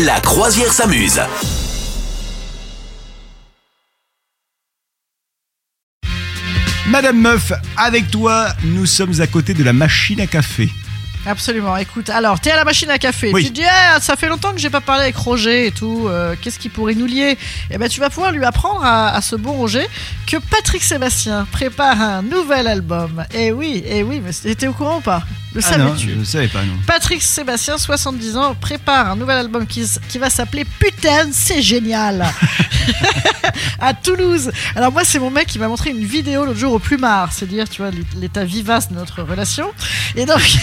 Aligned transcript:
La 0.00 0.18
croisière 0.20 0.72
s'amuse. 0.72 1.20
Madame 6.88 7.20
Meuf, 7.20 7.52
avec 7.76 8.10
toi, 8.10 8.48
nous 8.64 8.86
sommes 8.86 9.20
à 9.20 9.26
côté 9.26 9.52
de 9.52 9.62
la 9.62 9.74
machine 9.74 10.18
à 10.22 10.26
café. 10.26 10.70
Absolument. 11.26 11.76
Écoute, 11.76 12.10
alors, 12.10 12.40
t'es 12.40 12.50
à 12.50 12.56
la 12.56 12.64
machine 12.64 12.90
à 12.90 12.98
café. 12.98 13.30
Oui. 13.32 13.44
Tu 13.44 13.50
te 13.50 13.54
dis, 13.54 13.64
ah, 13.64 13.98
ça 14.00 14.16
fait 14.16 14.28
longtemps 14.28 14.52
que 14.52 14.58
j'ai 14.58 14.70
pas 14.70 14.80
parlé 14.80 15.04
avec 15.04 15.16
Roger 15.16 15.66
et 15.68 15.70
tout. 15.70 16.06
euh, 16.08 16.34
Qu'est-ce 16.40 16.58
qui 16.58 16.68
pourrait 16.68 16.94
nous 16.94 17.06
lier? 17.06 17.38
Eh 17.70 17.78
ben, 17.78 17.88
tu 17.88 18.00
vas 18.00 18.10
pouvoir 18.10 18.32
lui 18.32 18.44
apprendre 18.44 18.84
à, 18.84 19.14
à 19.14 19.20
ce 19.20 19.36
bon 19.36 19.52
Roger 19.52 19.86
que 20.26 20.36
Patrick 20.38 20.82
Sébastien 20.82 21.46
prépare 21.52 22.00
un 22.00 22.22
nouvel 22.22 22.66
album. 22.66 23.24
Eh 23.34 23.52
oui, 23.52 23.84
eh 23.86 24.02
oui, 24.02 24.20
mais 24.24 24.32
t'étais 24.32 24.66
au 24.66 24.72
courant 24.72 24.98
ou 24.98 25.00
pas? 25.00 25.22
Le 25.54 25.60
Ah 25.64 25.76
non, 25.78 25.88
savais-tu 25.88 26.08
je 26.10 26.14
ne 26.16 26.24
savais 26.24 26.48
pas, 26.48 26.62
non. 26.62 26.72
Patrick 26.86 27.22
Sébastien, 27.22 27.76
70 27.78 28.36
ans, 28.38 28.54
prépare 28.54 29.10
un 29.10 29.16
nouvel 29.16 29.36
album 29.36 29.66
qui, 29.66 29.84
qui 30.08 30.18
va 30.18 30.30
s'appeler 30.30 30.64
Putain, 30.64 31.28
c'est 31.30 31.60
génial 31.62 32.26
à 33.82 33.92
Toulouse. 33.94 34.50
Alors 34.76 34.92
moi, 34.92 35.02
c'est 35.04 35.18
mon 35.18 35.30
mec 35.30 35.48
qui 35.48 35.58
m'a 35.58 35.68
montré 35.68 35.90
une 35.90 36.04
vidéo 36.04 36.44
l'autre 36.46 36.58
jour 36.58 36.72
au 36.72 36.78
plumard, 36.78 37.32
c'est 37.32 37.46
dire, 37.46 37.68
tu 37.68 37.82
vois, 37.82 37.90
l'état 38.18 38.44
vivace 38.44 38.88
de 38.90 38.94
notre 38.94 39.22
relation. 39.22 39.66
Et 40.16 40.24
donc, 40.24 40.40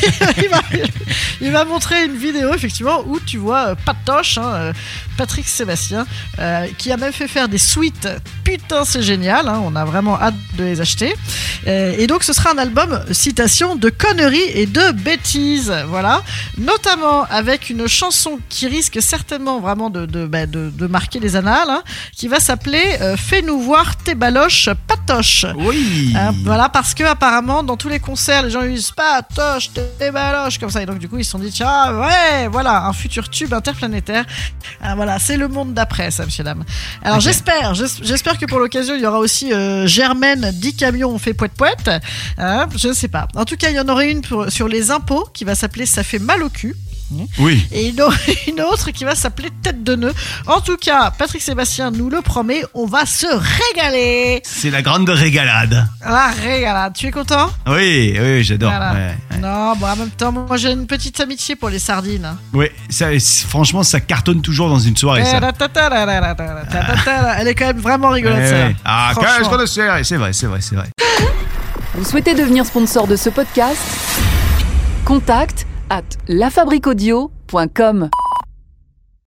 il 1.42 1.52
m'a- 1.52 1.66
montré 1.66 2.06
une 2.06 2.16
vidéo, 2.18 2.54
effectivement, 2.54 3.04
où 3.06 3.20
tu 3.20 3.38
vois 3.38 3.70
euh, 3.70 3.76
Patoche, 3.86 4.38
hein, 4.38 4.52
euh, 4.54 4.74
Patrick 5.18 5.48
Sébastien, 5.48 6.08
euh, 6.40 6.66
qui 6.78 6.92
a 6.92 6.98
même 6.98 7.12
fait 7.14 7.28
faire 7.28 7.50
des 7.50 7.58
suites. 7.58 8.08
Putain, 8.46 8.86
c'est 8.86 9.02
génial, 9.02 9.48
hein, 9.50 9.62
on 9.64 9.76
a 9.76 9.84
vraiment 9.86 10.20
hâte 10.20 10.36
de 10.58 10.64
les 10.64 10.82
acheter. 10.82 11.14
Et 11.68 12.08
donc, 12.08 12.24
ce 12.24 12.32
sera 12.34 12.52
un 12.54 12.58
album, 12.58 13.04
citation, 13.12 13.76
de 13.76 13.90
conneries 13.90 14.50
et 14.56 14.66
de 14.66 14.92
bêtises, 14.94 15.74
voilà. 15.88 16.24
Notamment 16.58 17.24
avec 17.30 17.70
une 17.70 17.88
chanson 17.88 18.40
qui 18.48 18.66
risque 18.68 19.02
certainement 19.02 19.60
vraiment 19.60 19.90
de, 19.90 20.26
bah, 20.26 20.46
marquer 20.88 21.20
les 21.20 21.36
annales, 21.36 21.70
hein, 21.70 21.84
qui 22.16 22.28
va 22.30 22.40
s'appeler 22.40 22.82
Fais-nous 23.18 23.60
voir 23.62 23.96
tes 23.98 24.16
baloches, 24.16 24.70
Patoche. 24.88 25.46
Oui 25.58 26.14
Hein, 26.16 26.32
voilà, 26.44 26.70
parce 26.70 26.94
que 26.94 27.04
apparemment 27.04 27.64
dans 27.64 27.78
tous 27.78 27.90
les 27.90 28.00
concerts, 28.00 28.44
les 28.44 28.50
gens 28.50 28.62
ils 28.62 28.74
disent 28.76 28.92
patoche, 28.92 29.70
tes 29.98 30.12
baloches, 30.12 30.58
comme 30.60 30.70
ça. 30.70 30.82
Et 30.82 30.86
donc 30.86 30.98
du 31.00 31.08
coup 31.10 31.18
ils 31.18 31.26
se 31.26 31.32
sont 31.32 31.40
dit 31.40 31.52
tiens 31.52 31.98
ouais, 32.00 32.48
voilà 32.52 32.86
un 32.86 32.94
futur 32.94 33.30
tube 33.30 33.54
interplanétaire. 33.54 34.26
Ah, 34.82 34.96
voilà, 34.96 35.20
c'est 35.20 35.38
le 35.38 35.48
monde 35.48 35.74
d'après 35.74 36.12
ça, 36.12 36.26
monsieur 36.26 36.44
dame. 36.44 36.64
Alors 37.04 37.20
j'espère, 37.20 37.74
j'es- 37.76 38.02
j'espère 38.04 38.38
que 38.38 38.46
pour 38.46 38.60
l'occasion 38.60 38.96
il 38.96 39.02
y 39.02 39.06
aura 39.06 39.20
aussi 39.20 39.52
euh, 39.54 39.88
Germaine 39.88 40.52
10 40.54 40.76
camions 40.76 41.10
on 41.10 41.20
fait 41.20 41.34
poète 41.34 41.54
poète. 41.54 41.90
Hein, 42.38 42.68
je 42.76 42.88
ne 42.90 42.94
sais 42.94 43.08
pas. 43.08 43.28
En 43.36 43.46
tout 43.46 43.56
cas 43.58 43.70
il 43.70 43.76
y 43.76 43.80
en 43.80 43.88
aura 43.88 44.06
une 44.06 44.22
pour- 44.22 44.50
sur 44.52 44.68
les 44.68 44.92
impôts 44.92 45.28
qui 45.34 45.44
va 45.46 45.56
s'appeler 45.56 45.86
ça 45.86 46.04
fait 46.04 46.20
mal 46.20 46.44
au 46.44 46.50
cul 46.50 46.76
Oui. 47.40 47.66
et 47.72 47.88
une 48.48 48.62
autre 48.62 48.92
qui 48.92 49.04
va 49.04 49.16
s'appeler 49.16 49.50
Tête 49.64 49.84
de 49.84 49.96
nœud. 49.96 50.14
En 50.48 50.62
tout 50.62 50.78
cas, 50.78 51.12
Patrick 51.12 51.42
Sébastien 51.42 51.92
nous 51.92 52.10
le 52.10 52.22
promet, 52.22 52.62
on 52.74 52.86
va 52.86 52.99
se 53.06 53.28
régaler. 53.28 54.42
C'est 54.44 54.70
la 54.70 54.82
grande 54.82 55.10
régalade. 55.10 55.88
La 56.02 56.28
régalade. 56.28 56.94
Tu 56.96 57.08
es 57.08 57.12
content? 57.12 57.50
Oui, 57.68 58.18
oui, 58.20 58.44
j'adore. 58.44 58.72
Voilà. 58.72 58.92
Ouais, 58.94 59.16
ouais. 59.32 59.38
Non, 59.40 59.74
bon, 59.76 59.88
en 59.88 59.96
même 59.96 60.10
temps, 60.10 60.32
moi 60.32 60.58
j'ai 60.58 60.72
une 60.72 60.86
petite 60.88 61.20
amitié 61.20 61.56
pour 61.56 61.70
les 61.70 61.80
sardines. 61.80 62.36
Ça, 62.90 63.08
c'est- 63.20 63.48
franchement, 63.48 63.84
ça 63.84 64.00
cartonne 64.00 64.42
toujours 64.42 64.70
dans 64.70 64.80
une 64.80 64.98
soirée, 64.98 65.24
ça. 65.26 65.40
Elle 67.40 67.48
est 67.48 67.56
quand 67.56 67.68
même 67.68 67.80
vraiment 67.80 68.10
rigolote, 68.10 68.46
ça. 68.46 68.54
ouais. 68.68 68.76
Ah, 68.86 69.12
C'est 69.16 69.86
vrai, 69.88 70.04
c'est 70.04 70.18
vrai, 70.18 70.60
c'est 70.62 70.76
vrai. 70.76 70.90
Vous 71.96 72.06
souhaitez 72.06 72.34
devenir 72.34 72.66
sponsor 72.66 73.08
de 73.08 73.16
ce 73.16 73.30
podcast 73.30 73.82
Contact 75.06 75.66
à 75.90 76.02
lafabriquaudio.com. 76.28 78.10